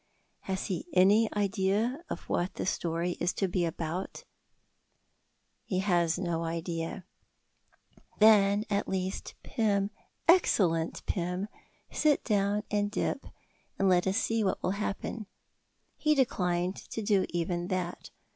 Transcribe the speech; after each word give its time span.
Has 0.45 0.65
he 0.65 0.87
any 0.93 1.31
idea 1.35 2.03
of 2.09 2.21
what 2.21 2.55
the 2.55 2.65
story 2.65 3.11
is 3.19 3.33
to 3.33 3.47
be 3.47 3.65
about? 3.65 4.23
He 5.63 5.77
has 5.77 6.17
no 6.17 6.43
idea. 6.43 7.05
Then 8.17 8.65
at 8.67 8.87
least, 8.87 9.35
Pym 9.43 9.91
excellent 10.27 11.05
Pym 11.05 11.47
sit 11.91 12.23
down 12.23 12.63
and 12.71 12.89
dip, 12.89 13.27
and 13.77 13.87
let 13.87 14.07
us 14.07 14.17
see 14.17 14.43
what 14.43 14.63
will 14.63 14.71
happen. 14.71 15.27
He 15.97 16.15
declined 16.15 16.77
to 16.77 17.03
do 17.03 17.27
even 17.29 17.67
that. 17.67 18.09